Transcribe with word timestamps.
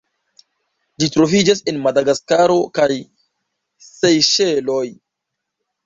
Ĝi 1.03 1.09
troviĝas 1.15 1.61
en 1.73 1.77
Madagaskaro 1.85 2.57
kaj 2.79 2.91
Sejŝeloj. 3.93 4.85